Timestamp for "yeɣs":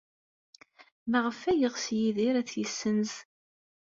1.61-1.85